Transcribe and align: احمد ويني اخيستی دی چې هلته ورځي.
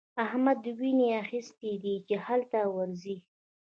احمد 0.25 0.61
ويني 0.77 1.07
اخيستی 1.23 1.71
دی 1.83 1.95
چې 2.07 2.15
هلته 2.25 2.59
ورځي. 2.75 3.17